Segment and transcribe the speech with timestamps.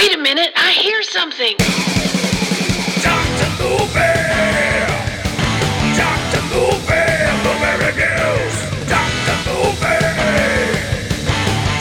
[0.00, 1.56] Wait a minute, I hear something.
[3.04, 3.50] Dr.
[3.60, 4.16] Movie!
[5.94, 6.40] Dr.
[6.48, 7.04] Movie!
[7.44, 8.54] Movie reviews!
[8.88, 9.36] Dr.
[9.44, 10.00] Movie!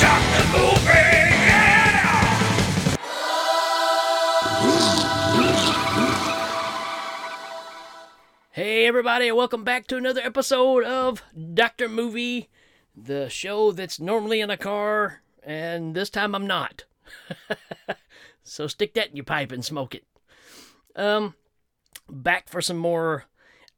[0.04, 0.46] Dr.
[0.52, 1.32] Movie!
[1.48, 2.20] Yeah!
[8.52, 11.24] Hey, everybody, and welcome back to another episode of
[11.54, 11.88] Dr.
[11.88, 12.50] Movie,
[12.94, 16.84] the show that's normally in a car, and this time I'm not.
[18.50, 20.06] so stick that in your pipe and smoke it.
[20.96, 21.36] Um,
[22.10, 23.26] back for some more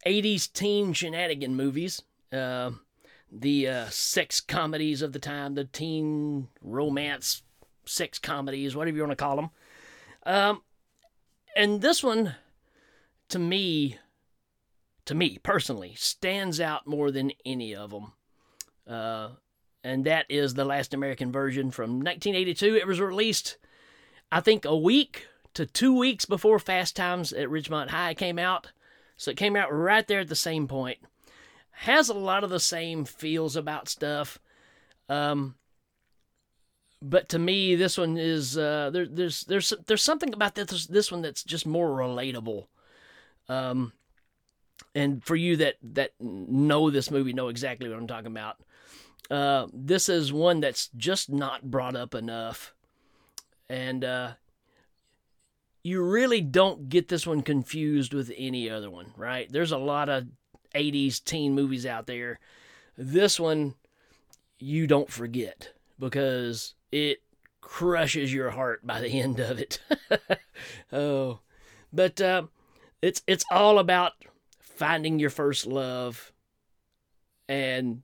[0.05, 2.02] 80s teen shenanigan movies.
[2.31, 2.71] Uh,
[3.31, 7.43] the uh, sex comedies of the time, the teen romance
[7.85, 9.49] sex comedies, whatever you want to call them.
[10.26, 10.62] Um,
[11.55, 12.35] and this one,
[13.29, 13.98] to me,
[15.05, 18.13] to me personally, stands out more than any of them.
[18.88, 19.29] Uh,
[19.84, 22.76] and that is the Last American Virgin from 1982.
[22.76, 23.57] It was released,
[24.31, 28.71] I think, a week to two weeks before Fast Times at Ridgemont High came out.
[29.18, 30.99] So it came out right there at the same point.
[31.71, 34.40] Has a lot of the same feels about stuff.
[35.10, 35.55] Um,
[37.01, 41.12] but to me, this one is uh, there, there's there's there's something about this this
[41.12, 42.68] one that's just more relatable.
[43.49, 43.93] Um,
[44.93, 48.57] and for you that that know this movie know exactly what I'm talking about.
[49.29, 52.73] Uh, this is one that's just not brought up enough,
[53.71, 54.31] and uh,
[55.81, 59.49] you really don't get this one confused with any other one, right?
[59.49, 60.27] There's a lot of
[60.75, 62.41] 80s teen movies out there.
[62.97, 63.75] This one
[64.59, 67.19] you don't forget because it
[67.61, 69.79] crushes your heart by the end of it.
[70.91, 71.39] oh,
[71.94, 72.44] but uh,
[73.01, 74.11] it's it's all about
[74.59, 76.33] finding your first love
[77.47, 78.01] and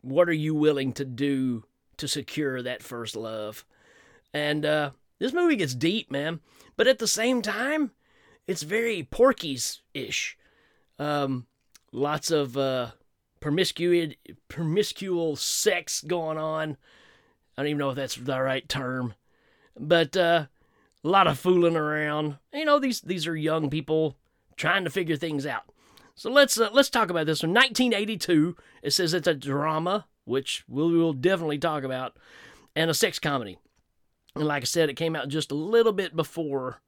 [0.00, 1.64] what are you willing to do
[1.98, 3.66] to secure that first love.
[4.32, 6.40] And uh, this movie gets deep, man.
[6.76, 7.92] But at the same time,
[8.46, 10.36] it's very Porky's ish.
[10.98, 11.46] Um,
[11.92, 12.90] lots of uh,
[13.40, 14.14] promiscuous,
[14.48, 16.76] promiscuous sex going on.
[17.56, 19.14] I don't even know if that's the right term,
[19.78, 20.46] but uh,
[21.04, 22.38] a lot of fooling around.
[22.52, 24.16] You know, these these are young people
[24.56, 25.64] trying to figure things out.
[26.14, 27.52] So let's uh, let's talk about this one.
[27.52, 28.56] 1982.
[28.82, 32.16] It says it's a drama, which we will definitely talk about,
[32.74, 33.58] and a sex comedy.
[34.38, 36.80] And like I said, it came out just a little bit before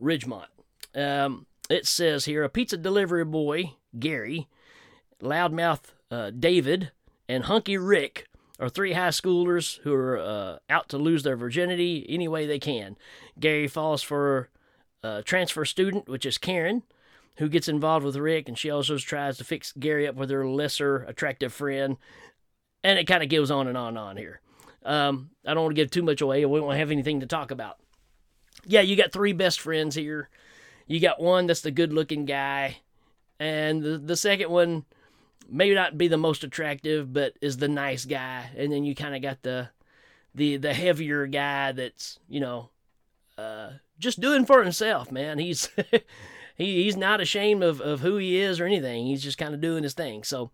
[0.00, 0.46] Ridgemont.
[0.94, 4.48] Um, it says here a pizza delivery boy, Gary,
[5.22, 6.92] loudmouth uh, David,
[7.28, 8.26] and hunky Rick
[8.58, 12.58] are three high schoolers who are uh, out to lose their virginity any way they
[12.58, 12.96] can.
[13.38, 14.48] Gary falls for
[15.02, 16.82] a transfer student, which is Karen,
[17.36, 20.46] who gets involved with Rick, and she also tries to fix Gary up with her
[20.46, 21.98] lesser attractive friend.
[22.82, 24.40] And it kind of goes on and on and on here.
[24.86, 26.44] Um, I don't want to give too much away.
[26.44, 27.78] We won't have anything to talk about.
[28.64, 30.28] Yeah, you got three best friends here.
[30.86, 32.78] You got one that's the good looking guy,
[33.40, 34.84] and the, the second one
[35.48, 38.50] may not be the most attractive, but is the nice guy.
[38.56, 39.70] And then you kind of got the
[40.34, 42.70] the the heavier guy that's you know
[43.36, 45.38] uh, just doing for himself, man.
[45.38, 45.68] He's
[46.56, 49.06] he, he's not ashamed of, of who he is or anything.
[49.06, 50.22] He's just kind of doing his thing.
[50.22, 50.52] So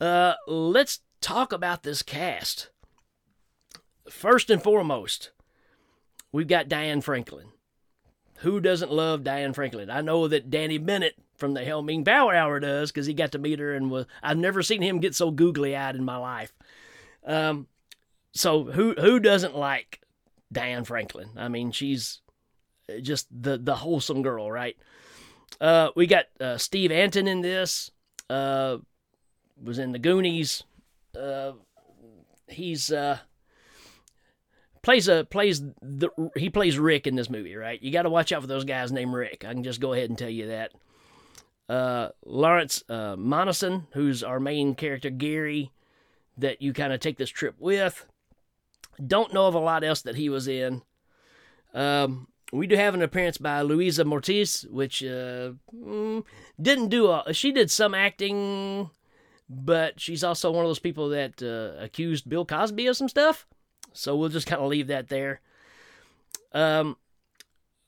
[0.00, 2.70] uh, let's talk about this cast.
[4.08, 5.30] First and foremost,
[6.32, 7.48] we've got Diane Franklin.
[8.38, 9.90] Who doesn't love Diane Franklin?
[9.90, 13.38] I know that Danny Bennett from the Helming Power Hour does because he got to
[13.38, 14.06] meet her and was.
[14.22, 16.52] I've never seen him get so googly eyed in my life.
[17.24, 17.68] Um,
[18.32, 20.00] so who who doesn't like
[20.52, 21.30] Diane Franklin?
[21.36, 22.20] I mean, she's
[23.00, 24.76] just the the wholesome girl, right?
[25.60, 27.90] Uh, we got uh, Steve Antin in this.
[28.28, 28.78] Uh,
[29.62, 30.64] was in the Goonies.
[31.18, 31.52] Uh,
[32.48, 33.18] he's uh,
[34.84, 37.82] plays a plays the he plays Rick in this movie, right?
[37.82, 39.44] You got to watch out for those guys named Rick.
[39.44, 40.72] I can just go ahead and tell you that.
[41.68, 45.72] Uh, Lawrence uh, Monoson, who's our main character, Gary,
[46.36, 48.06] that you kind of take this trip with.
[49.04, 50.82] Don't know of a lot else that he was in.
[51.72, 56.22] Um, we do have an appearance by Louisa Moritz, which uh, mm,
[56.60, 57.32] didn't do a.
[57.32, 58.90] She did some acting,
[59.48, 63.46] but she's also one of those people that uh, accused Bill Cosby of some stuff.
[63.94, 65.40] So we'll just kind of leave that there.
[66.52, 66.96] Um,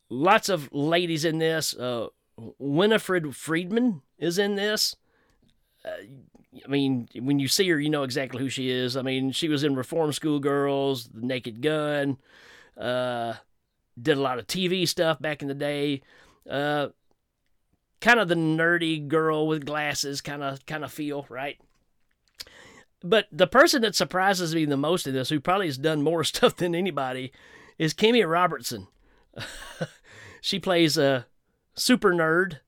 [0.08, 1.74] lots of ladies in this.
[1.74, 2.08] Uh,
[2.58, 4.96] Winifred Freedman is in this.
[5.84, 5.90] Uh,
[6.64, 8.96] I mean, when you see her, you know exactly who she is.
[8.96, 12.18] I mean, she was in Reform School Girls, The Naked Gun.
[12.76, 13.34] Uh,
[14.00, 16.02] did a lot of TV stuff back in the day.
[16.48, 16.88] Uh,
[18.00, 21.58] kind of the nerdy girl with glasses kind of kind of feel, right?
[23.02, 26.24] But the person that surprises me the most in this, who probably has done more
[26.24, 27.32] stuff than anybody,
[27.78, 28.88] is Kimmy Robertson.
[30.40, 31.26] she plays a
[31.74, 32.60] super nerd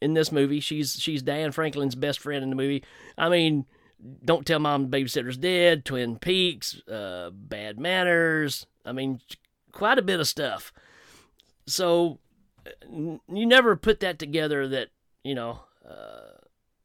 [0.00, 0.60] in this movie.
[0.60, 2.84] She's she's Dan Franklin's best friend in the movie.
[3.16, 3.66] I mean,
[4.24, 8.66] don't tell mom the babysitter's dead, Twin Peaks, uh, Bad Manners.
[8.84, 9.20] I mean,
[9.72, 10.72] quite a bit of stuff.
[11.66, 12.18] So
[12.82, 14.88] n- you never put that together that
[15.24, 15.60] you know.
[15.88, 16.39] Uh,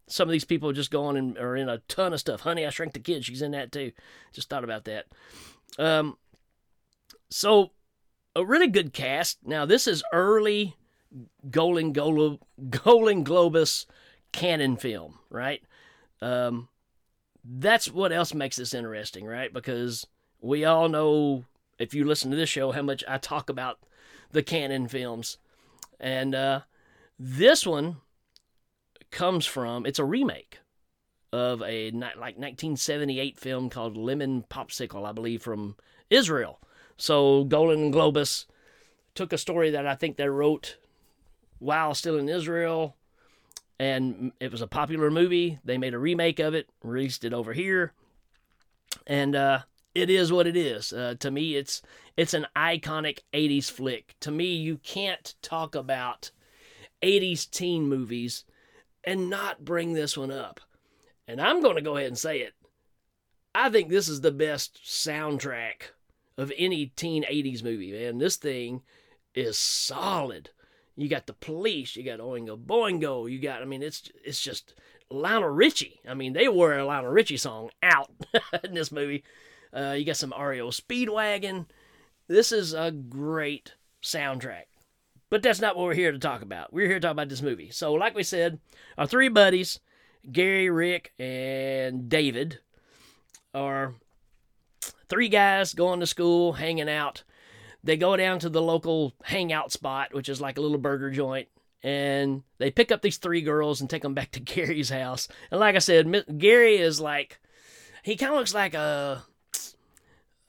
[0.07, 2.42] some of these people just go on and are in a ton of stuff.
[2.42, 3.25] Honey, I Shrunk the Kid.
[3.25, 3.92] She's in that too.
[4.34, 5.06] Just thought about that.
[5.80, 6.18] Um,
[7.30, 7.72] so
[8.36, 9.40] a really good cast.
[9.44, 10.75] Now this is early
[11.50, 13.86] Golan Golden Globus
[14.31, 15.62] Cannon film, right?
[16.22, 16.69] Um,
[17.44, 19.54] that's what else makes this interesting, right?
[19.54, 20.06] Because
[20.42, 21.46] we all know
[21.80, 23.80] if you listen to this show how much I talk about
[24.31, 25.38] the Cannon films,
[26.00, 26.62] and uh,
[27.18, 27.98] this one
[29.12, 30.60] comes from it's a remake
[31.31, 35.75] of a like 1978 film called Lemon Popsicle, I believe, from
[36.10, 36.62] Israel.
[36.98, 38.46] So Golan-Globus
[39.16, 40.78] took a story that I think they wrote
[41.60, 42.96] while still in Israel,
[43.80, 45.60] and it was a popular movie.
[45.66, 47.94] They made a remake of it, released it over here,
[49.06, 49.60] and uh,
[49.94, 50.94] it is what it is.
[50.94, 51.81] Uh, to me, it's
[52.16, 54.16] it's an iconic '80s flick.
[54.22, 56.31] To me, you can't talk about
[57.01, 58.46] '80s teen movies
[59.06, 60.60] and not bring this one up.
[61.28, 62.54] And I'm going to go ahead and say it.
[63.54, 65.92] I think this is the best soundtrack
[66.38, 68.18] of any teen 80s movie, man.
[68.18, 68.81] This thing
[69.34, 70.50] is solid.
[70.98, 74.74] You got the police, you got Oingo Boingo, you got, I mean, it's it's just
[75.10, 76.00] Lionel Richie.
[76.08, 78.12] I mean, they wore a Lionel Richie song out
[78.63, 79.24] in this movie.
[79.74, 81.66] Uh, you got some REO Speedwagon.
[82.28, 84.66] This is a great soundtrack.
[85.30, 86.72] But that's not what we're here to talk about.
[86.72, 87.72] We're here to talk about this movie.
[87.72, 88.60] So, like we said,
[88.98, 89.80] our three buddies,
[90.31, 92.60] Gary, Rick, and David,
[93.54, 93.95] are
[95.10, 97.24] three guys going to school, hanging out.
[97.83, 101.48] They go down to the local hangout spot, which is like a little burger joint,
[101.83, 105.27] and they pick up these three girls and take them back to Gary's house.
[105.51, 107.39] And like I said, Gary is like,
[108.04, 109.24] he kind of looks like a.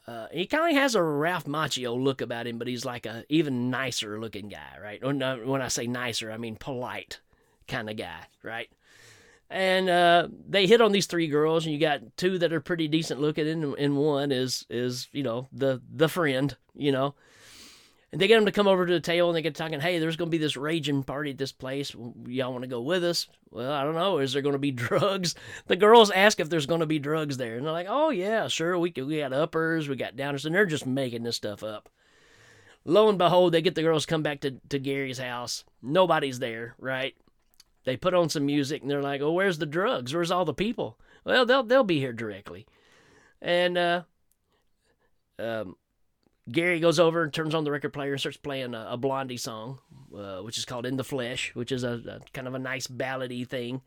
[0.06, 3.24] Uh, he kind of has a Ralph Macchio look about him, but he's like a
[3.28, 5.02] even nicer looking guy, right?
[5.02, 7.20] Or when I say nicer, I mean polite
[7.66, 8.68] kind of guy, right?
[9.48, 12.88] and uh, they hit on these three girls, and you got two that are pretty
[12.88, 17.14] decent looking, and, and one is is you know the the friend, you know.
[18.16, 19.78] And they get them to come over to the table, and they get talking.
[19.78, 21.94] Hey, there's going to be this raging party at this place.
[22.26, 23.28] Y'all want to go with us?
[23.50, 24.20] Well, I don't know.
[24.20, 25.34] Is there going to be drugs?
[25.66, 28.48] The girls ask if there's going to be drugs there, and they're like, "Oh yeah,
[28.48, 28.78] sure.
[28.78, 31.90] We we got uppers, we got downers, and they're just making this stuff up."
[32.86, 35.64] Lo and behold, they get the girls come back to, to Gary's house.
[35.82, 37.14] Nobody's there, right?
[37.84, 40.14] They put on some music and they're like, "Oh, where's the drugs?
[40.14, 42.66] Where's all the people?" Well, they'll they'll be here directly.
[43.42, 44.02] And uh,
[45.38, 45.76] um,
[46.50, 49.36] Gary goes over and turns on the record player and starts playing a, a Blondie
[49.36, 49.78] song,
[50.16, 52.86] uh, which is called "In the Flesh," which is a, a kind of a nice
[52.86, 53.82] ballady thing.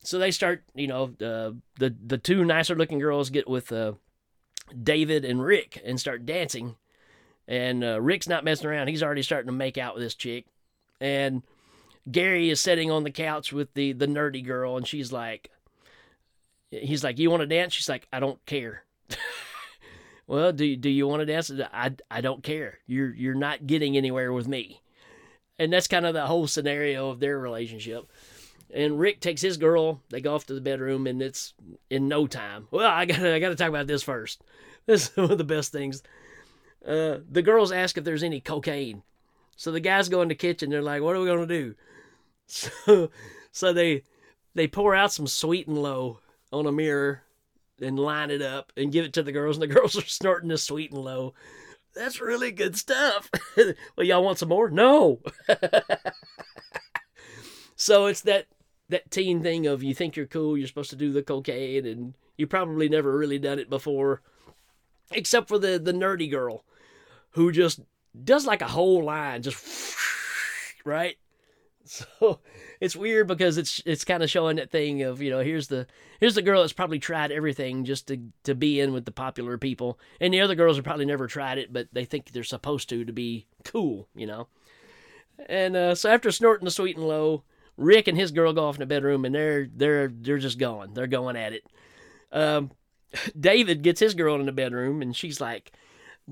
[0.00, 3.92] So they start, you know, uh, the the two nicer looking girls get with uh,
[4.82, 6.76] David and Rick and start dancing.
[7.48, 10.46] And uh, Rick's not messing around; he's already starting to make out with this chick.
[11.00, 11.42] And
[12.10, 15.50] Gary is sitting on the couch with the the nerdy girl, and she's like,
[16.70, 18.82] he's like, "You want to dance?" She's like, "I don't care."
[20.26, 21.50] well, do do you want to dance?
[21.72, 22.78] I, I don't care.
[22.86, 24.82] You're you're not getting anywhere with me,
[25.58, 28.10] and that's kind of the whole scenario of their relationship.
[28.74, 30.00] And Rick takes his girl.
[30.10, 31.54] They go off to the bedroom, and it's
[31.90, 32.66] in no time.
[32.72, 34.42] Well, I got I got to talk about this first.
[34.86, 36.00] This is one of the best things.
[36.86, 39.02] Uh, the girls ask if there's any cocaine.
[39.56, 40.70] So the guys go in the kitchen.
[40.70, 41.74] They're like, "What are we gonna do?"
[42.48, 43.10] So,
[43.50, 44.04] so they
[44.54, 46.20] they pour out some sweet and low
[46.52, 47.24] on a mirror
[47.80, 50.48] and line it up and give it to the girls, and the girls are snorting
[50.48, 51.34] the sweet and low.
[51.94, 53.30] That's really good stuff.
[53.56, 54.68] well, y'all want some more?
[54.70, 55.20] No.
[57.76, 58.46] so it's that
[58.88, 62.14] that teen thing of you think you're cool, you're supposed to do the cocaine, and
[62.36, 64.22] you probably never really done it before,
[65.10, 66.64] except for the the nerdy girl,
[67.30, 67.80] who just
[68.24, 69.96] does like a whole line, just
[70.84, 71.16] right.
[71.84, 72.40] So
[72.80, 75.86] it's weird because it's it's kind of showing that thing of you know here's the
[76.20, 79.58] here's the girl that's probably tried everything just to to be in with the popular
[79.58, 82.88] people, and the other girls have probably never tried it, but they think they're supposed
[82.88, 84.48] to to be cool, you know.
[85.48, 87.44] And uh, so after snorting the sweet and low,
[87.76, 90.94] Rick and his girl go off in the bedroom, and they're they're they're just going,
[90.94, 91.66] they're going at it.
[92.32, 92.70] Um,
[93.38, 95.72] David gets his girl in the bedroom, and she's like,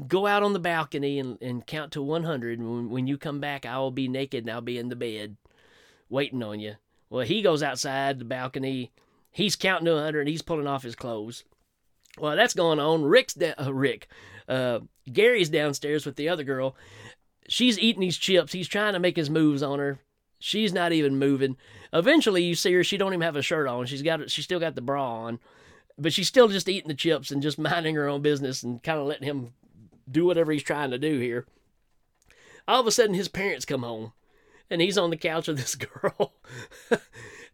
[0.06, 2.58] "Go out on the balcony and, and count to 100.
[2.58, 4.96] And when, when you come back, I will be naked and I'll be in the
[4.96, 5.36] bed."
[6.08, 6.75] Waiting on you.
[7.11, 8.92] Well, he goes outside the balcony.
[9.30, 11.44] He's counting to 100 and he's pulling off his clothes.
[12.18, 13.04] Well, that's going on.
[13.04, 14.08] Rick's da- uh, Rick.
[14.49, 14.80] Uh,
[15.12, 16.76] Gary's downstairs with the other girl.
[17.49, 18.52] she's eating these chips.
[18.52, 20.00] He's trying to make his moves on her.
[20.38, 21.56] She's not even moving.
[21.92, 22.84] Eventually, you see her.
[22.84, 23.87] She don't even have a shirt on.
[23.87, 25.38] She's got she's still got the bra on,
[25.96, 28.99] but she's still just eating the chips and just minding her own business and kind
[28.99, 29.54] of letting him
[30.11, 31.46] do whatever he's trying to do here.
[32.68, 34.12] All of a sudden, his parents come home,
[34.71, 36.35] and he's on the couch with this girl,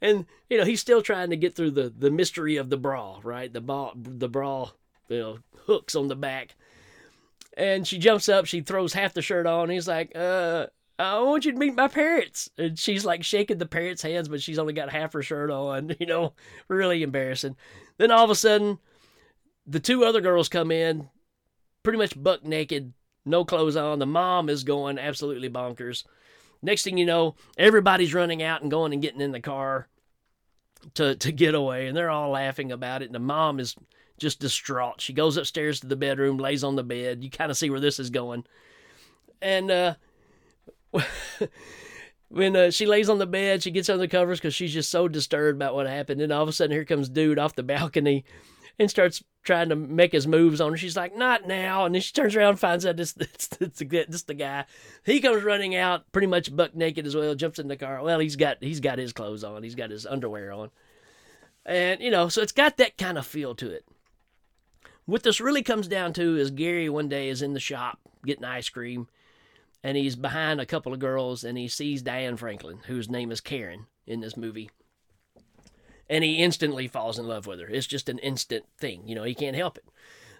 [0.00, 3.20] and you know he's still trying to get through the the mystery of the bra,
[3.22, 3.52] right?
[3.52, 4.70] The bra, the bra,
[5.08, 6.56] you know, hooks on the back.
[7.56, 9.70] And she jumps up, she throws half the shirt on.
[9.70, 10.66] He's like, uh,
[11.00, 12.50] I want you to meet my parents.
[12.58, 15.94] And she's like shaking the parents' hands, but she's only got half her shirt on,
[16.00, 16.34] you know,
[16.68, 17.56] really embarrassing.
[17.98, 18.78] Then all of a sudden,
[19.66, 21.08] the two other girls come in,
[21.82, 22.92] pretty much buck naked,
[23.24, 23.98] no clothes on.
[23.98, 26.04] The mom is going absolutely bonkers.
[26.62, 29.88] Next thing you know, everybody's running out and going and getting in the car
[30.94, 33.06] to to get away, and they're all laughing about it.
[33.06, 33.76] And the mom is
[34.18, 35.00] just distraught.
[35.00, 37.24] She goes upstairs to the bedroom, lays on the bed.
[37.24, 38.44] You kind of see where this is going.
[39.40, 39.94] And uh,
[42.28, 44.90] when uh, she lays on the bed, she gets under the covers because she's just
[44.90, 46.20] so disturbed about what happened.
[46.20, 48.24] And all of a sudden, here comes dude off the balcony
[48.78, 50.76] and starts trying to make his moves on her.
[50.76, 53.80] She's like, "Not now!" And then she turns around and finds out this it's, it's,
[53.80, 54.64] it's the guy.
[55.04, 57.34] He comes running out, pretty much buck naked as well.
[57.34, 58.02] Jumps in the car.
[58.02, 59.62] Well, he's got he's got his clothes on.
[59.62, 60.70] He's got his underwear on,
[61.64, 63.84] and you know, so it's got that kind of feel to it.
[65.06, 68.44] What this really comes down to is Gary one day is in the shop getting
[68.44, 69.08] ice cream,
[69.82, 73.40] and he's behind a couple of girls, and he sees Diane Franklin, whose name is
[73.40, 74.70] Karen in this movie.
[76.10, 77.68] And he instantly falls in love with her.
[77.68, 79.22] It's just an instant thing, you know.
[79.22, 79.84] He can't help it.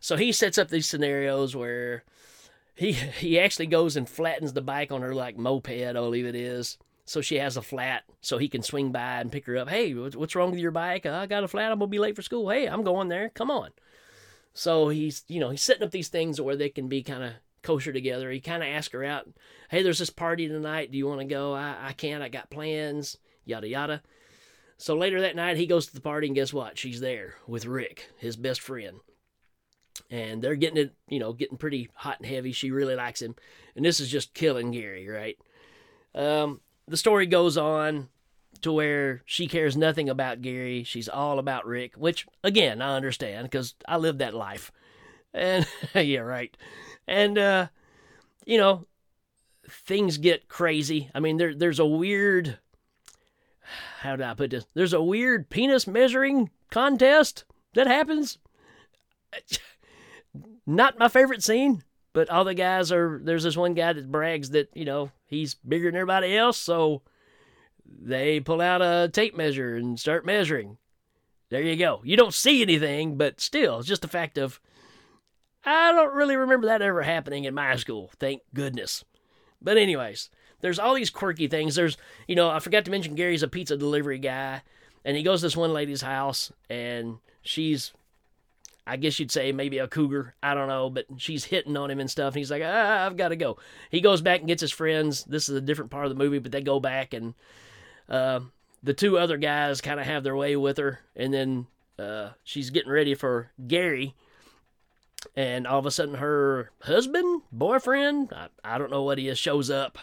[0.00, 2.02] So he sets up these scenarios where
[2.74, 6.34] he he actually goes and flattens the bike on her like moped, I believe it
[6.34, 6.76] is.
[7.04, 9.68] So she has a flat, so he can swing by and pick her up.
[9.68, 11.06] Hey, what's wrong with your bike?
[11.06, 11.70] I got a flat.
[11.70, 12.50] I'm gonna be late for school.
[12.50, 13.30] Hey, I'm going there.
[13.30, 13.70] Come on.
[14.52, 17.32] So he's, you know, he's setting up these things where they can be kind of
[17.62, 18.30] kosher together.
[18.30, 19.28] He kind of asks her out,
[19.70, 20.90] hey, there's this party tonight.
[20.90, 21.54] Do you want to go?
[21.54, 22.22] I, I can't.
[22.22, 24.02] I got plans, yada, yada.
[24.80, 26.78] So later that night, he goes to the party, and guess what?
[26.78, 29.00] She's there with Rick, his best friend.
[30.10, 32.52] And they're getting it, you know, getting pretty hot and heavy.
[32.52, 33.34] She really likes him.
[33.76, 35.36] And this is just killing Gary, right?
[36.14, 38.08] Um, the story goes on
[38.62, 40.82] to where she cares nothing about Gary.
[40.82, 44.72] She's all about Rick, which again I understand because I lived that life.
[45.34, 46.56] And yeah, right.
[47.06, 47.66] And uh,
[48.46, 48.86] you know,
[49.68, 51.10] things get crazy.
[51.14, 52.58] I mean, there there's a weird.
[54.00, 54.66] How do I put this?
[54.74, 58.38] There's a weird penis measuring contest that happens.
[60.66, 63.20] Not my favorite scene, but all the guys are.
[63.22, 67.02] There's this one guy that brags that you know he's bigger than everybody else, so
[67.86, 70.78] they pull out a tape measure and start measuring.
[71.50, 72.00] There you go.
[72.04, 74.60] You don't see anything, but still, it's just a fact of.
[75.64, 79.04] I don't really remember that ever happening in my school, thank goodness.
[79.60, 81.74] But, anyways, there's all these quirky things.
[81.74, 84.62] There's, you know, I forgot to mention Gary's a pizza delivery guy,
[85.04, 87.92] and he goes to this one lady's house, and she's,
[88.86, 90.34] I guess you'd say maybe a cougar.
[90.42, 92.34] I don't know, but she's hitting on him and stuff.
[92.34, 93.58] And he's like, ah, I've got to go.
[93.90, 95.24] He goes back and gets his friends.
[95.24, 97.34] This is a different part of the movie, but they go back and
[98.08, 98.40] uh,
[98.82, 101.66] the two other guys kind of have their way with her, and then
[101.98, 104.14] uh, she's getting ready for Gary.
[105.36, 109.38] And all of a sudden, her husband, boyfriend, I, I don't know what he is,
[109.38, 109.98] shows up.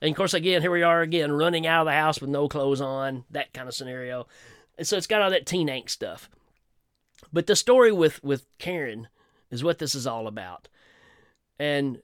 [0.00, 2.48] And of course, again, here we are again, running out of the house with no
[2.48, 4.26] clothes on, that kind of scenario.
[4.76, 6.30] And so it's got all that teen angst stuff.
[7.32, 9.08] But the story with, with Karen
[9.50, 10.68] is what this is all about.
[11.58, 12.00] And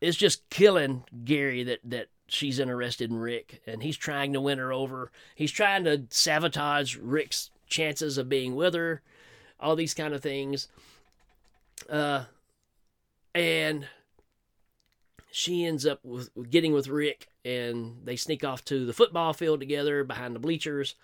[0.00, 4.58] it's just killing Gary that, that she's interested in Rick and he's trying to win
[4.58, 5.10] her over.
[5.34, 9.00] He's trying to sabotage Rick's chances of being with her,
[9.58, 10.68] all these kind of things.
[11.88, 12.24] Uh,
[13.34, 13.86] and
[15.32, 19.60] she ends up with getting with Rick and they sneak off to the football field
[19.60, 20.94] together behind the bleachers.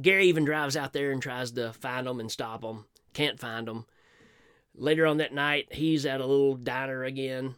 [0.00, 2.86] Gary even drives out there and tries to find them and stop them.
[3.12, 3.86] Can't find them.
[4.74, 7.56] Later on that night, he's at a little diner again,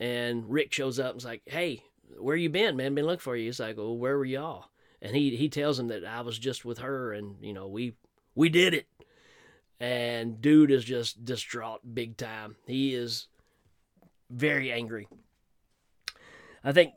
[0.00, 1.82] and Rick shows up and's like, "Hey,
[2.18, 2.94] where you been, man?
[2.94, 4.70] Been looking for you." He's like, "Well, where were y'all?"
[5.02, 7.96] And he he tells him that I was just with her, and you know we
[8.34, 8.86] we did it.
[9.78, 12.56] And dude is just distraught, big time.
[12.66, 13.26] He is
[14.34, 15.08] very angry.
[16.62, 16.92] I think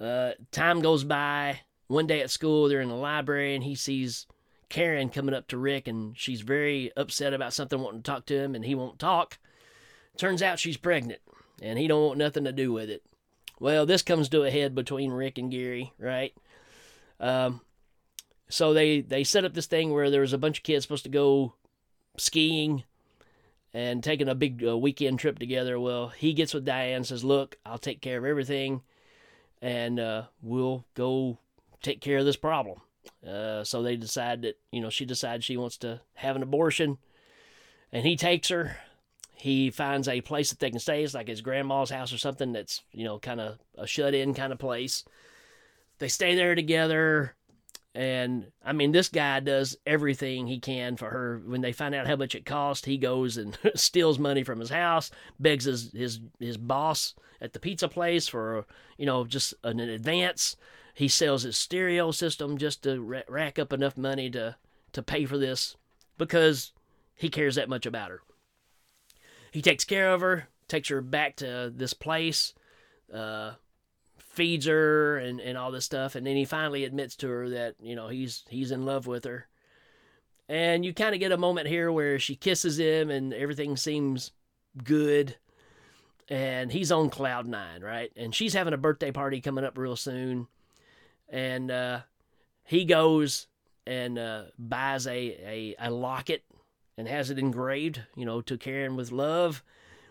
[0.00, 1.60] uh, time goes by.
[1.86, 4.26] One day at school, they're in the library, and he sees
[4.68, 8.38] Karen coming up to Rick, and she's very upset about something, wanting to talk to
[8.38, 9.38] him, and he won't talk.
[10.18, 11.20] Turns out she's pregnant,
[11.62, 13.02] and he don't want nothing to do with it.
[13.60, 16.34] Well, this comes to a head between Rick and Gary, right?
[17.18, 17.62] Um,
[18.48, 21.04] so they they set up this thing where there was a bunch of kids supposed
[21.04, 21.54] to go
[22.16, 22.84] skiing,
[23.74, 25.78] and taking a big uh, weekend trip together.
[25.78, 28.82] Well, he gets with Diane, says, "Look, I'll take care of everything,
[29.60, 31.38] and uh, we'll go
[31.82, 32.80] take care of this problem."
[33.26, 36.98] Uh, so they decide that you know she decides she wants to have an abortion,
[37.92, 38.76] and he takes her.
[39.34, 41.04] He finds a place that they can stay.
[41.04, 44.52] It's like his grandma's house or something that's you know kind of a shut-in kind
[44.52, 45.04] of place.
[45.98, 47.34] They stay there together.
[47.98, 51.42] And I mean, this guy does everything he can for her.
[51.44, 54.70] When they find out how much it cost, he goes and steals money from his
[54.70, 58.66] house, begs his, his his boss at the pizza place for
[58.98, 60.54] you know just an advance.
[60.94, 64.54] He sells his stereo system just to rack up enough money to
[64.92, 65.74] to pay for this
[66.18, 66.70] because
[67.16, 68.20] he cares that much about her.
[69.50, 72.54] He takes care of her, takes her back to this place.
[73.12, 73.54] Uh,
[74.38, 76.14] feeds her and, and all this stuff.
[76.14, 79.24] And then he finally admits to her that you know he's he's in love with
[79.24, 79.48] her.
[80.48, 84.30] And you kind of get a moment here where she kisses him and everything seems
[84.82, 85.36] good.
[86.30, 88.12] And he's on cloud nine right?
[88.16, 90.46] And she's having a birthday party coming up real soon.
[91.28, 92.00] And uh,
[92.64, 93.48] he goes
[93.86, 96.44] and uh, buys a, a, a locket
[96.96, 99.62] and has it engraved you know to Karen with love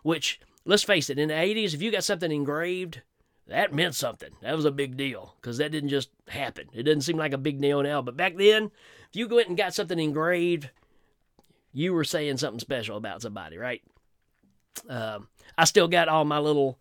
[0.03, 3.01] which let's face it in the 80s if you got something engraved
[3.47, 4.31] that meant something.
[4.41, 6.67] That was a big deal because that didn't just happen.
[6.73, 8.71] It doesn't seem like a big deal now, but back then,
[9.09, 10.69] if you went and got something engraved,
[11.71, 13.81] you were saying something special about somebody, right?
[14.89, 15.27] Um,
[15.57, 16.77] I still got all my little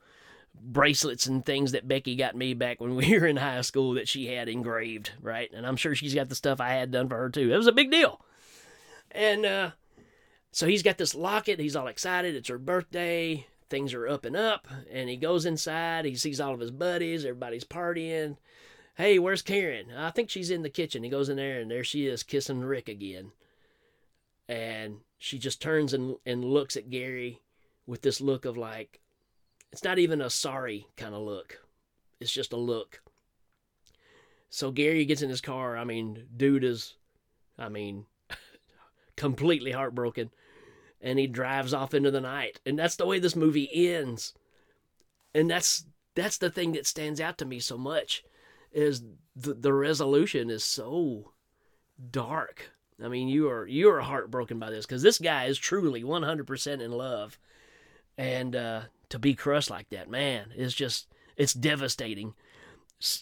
[0.61, 4.09] bracelets and things that Becky got me back when we were in high school that
[4.09, 5.51] she had engraved, right?
[5.53, 7.53] And I'm sure she's got the stuff I had done for her too.
[7.53, 8.21] It was a big deal.
[9.13, 9.71] And uh,
[10.51, 11.61] so he's got this locket.
[11.61, 12.35] He's all excited.
[12.35, 16.55] It's her birthday things are up and up and he goes inside he sees all
[16.55, 18.37] of his buddies everybody's partying.
[18.97, 19.87] Hey where's karen?
[19.97, 21.03] I think she's in the kitchen.
[21.03, 23.33] He goes in there and there she is kissing rick again.
[24.49, 27.41] And she just turns and, and looks at gary
[27.87, 29.01] with this look of like
[29.73, 31.61] it's not even a sorry kind of look.
[32.21, 33.03] It's just a look.
[34.49, 35.77] So gary gets in his car.
[35.77, 36.95] I mean dude is
[37.59, 38.07] i mean
[39.17, 40.31] completely heartbroken
[41.01, 42.61] and he drives off into the night.
[42.67, 44.35] And that's the way this movie ends.
[45.35, 48.25] And that's that's the thing that stands out to me so much
[48.73, 49.03] is
[49.35, 51.33] the, the resolution is so
[52.11, 52.71] dark.
[53.03, 56.81] I mean, you are you are heartbroken by this because this guy is truly 100%
[56.81, 57.39] in love,
[58.17, 58.81] and uh,
[59.11, 61.07] to be crushed like that, man, is just
[61.37, 62.35] it's devastating.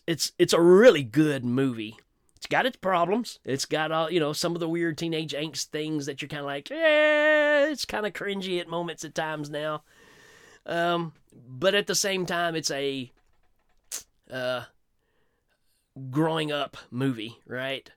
[0.06, 1.96] It's it's a really good movie.
[2.44, 3.38] It's got its problems.
[3.42, 6.40] It's got all you know some of the weird teenage angst things that you're kind
[6.40, 9.82] of like, eh, it's kind of cringy at moments at times now.
[10.66, 13.10] Um, but at the same time, it's a
[14.30, 14.64] uh,
[16.10, 17.90] growing up movie, right?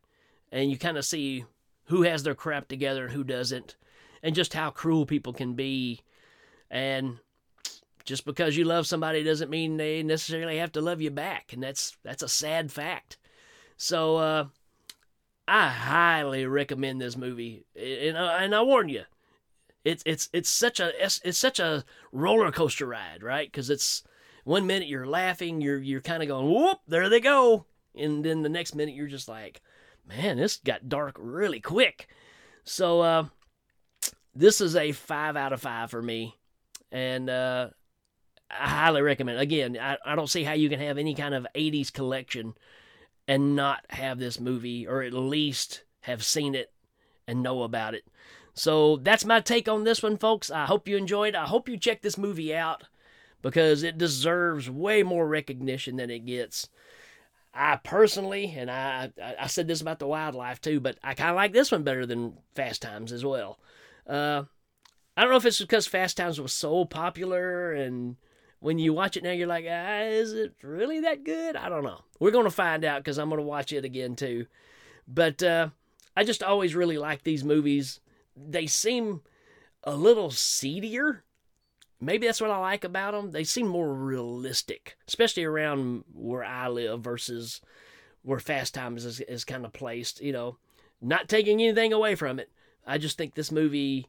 [0.49, 1.43] And you kind of see
[1.87, 3.75] who has their crap together and who doesn't,
[4.23, 6.03] and just how cruel people can be.
[6.71, 7.19] And
[8.05, 11.61] just because you love somebody doesn't mean they necessarily have to love you back, and
[11.61, 13.17] that's that's a sad fact.
[13.77, 14.47] So uh,
[15.47, 19.03] I highly recommend this movie, and uh, and I warn you,
[19.85, 23.49] it's it's it's such a it's, such a roller coaster ride, right?
[23.49, 24.03] Because it's
[24.43, 28.41] one minute you're laughing, you're you're kind of going whoop, there they go, and then
[28.41, 29.61] the next minute you're just like,
[30.07, 32.07] man, this got dark really quick.
[32.63, 33.25] So uh,
[34.35, 36.35] this is a five out of five for me,
[36.91, 37.69] and uh,
[38.49, 39.37] I highly recommend.
[39.39, 42.55] Again, I, I don't see how you can have any kind of '80s collection
[43.27, 46.71] and not have this movie, or at least have seen it
[47.27, 48.05] and know about it.
[48.53, 50.49] So that's my take on this one, folks.
[50.49, 51.35] I hope you enjoyed.
[51.35, 52.85] I hope you check this movie out
[53.41, 56.69] because it deserves way more recognition than it gets.
[57.53, 61.35] I personally, and I I said this about the wildlife too, but I kind of
[61.35, 63.59] like this one better than Fast Times as well.
[64.07, 64.43] Uh,
[65.15, 68.15] I don't know if it's because Fast Times was so popular and
[68.59, 71.55] when you watch it now, you're like, ah, is it really that good?
[71.55, 72.01] I don't know.
[72.19, 74.47] We're going to find out because I'm going to watch it again too.
[75.07, 75.69] But uh,
[76.15, 77.99] I just always really like these movies.
[78.35, 79.21] They seem
[79.83, 81.23] a little seedier.
[81.99, 83.31] Maybe that's what I like about them.
[83.31, 87.61] They seem more realistic, especially around where I live versus
[88.21, 90.21] where Fast Times is, is kind of placed.
[90.21, 90.57] You know,
[91.01, 92.51] not taking anything away from it.
[92.85, 94.07] I just think this movie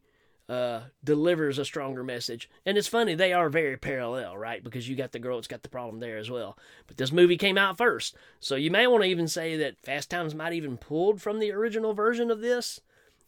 [0.49, 2.49] uh, delivers a stronger message.
[2.65, 4.65] And it's funny, they are very parallel, right?
[4.65, 6.57] Because you got the girl that's got the problem there as well.
[6.87, 8.17] But this movie came out first.
[8.41, 11.53] So you may want to even say that Fast Times might even pulled from the
[11.53, 12.81] original version of this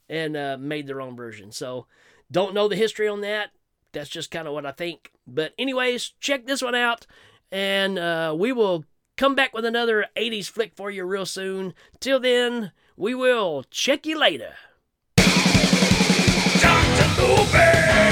[0.08, 1.52] and uh, made their own version.
[1.52, 1.86] So
[2.30, 3.50] don't know the history on that.
[3.92, 5.12] That's just kind of what I think.
[5.26, 7.06] But, anyways, check this one out.
[7.52, 8.84] And uh, we will
[9.16, 11.74] come back with another 80s flick for you real soon.
[11.98, 14.54] Till then, we will check you later.
[16.96, 17.22] Dr.
[17.22, 18.09] Movie!